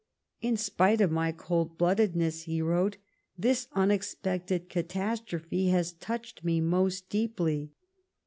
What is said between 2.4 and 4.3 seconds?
he wrote," this unex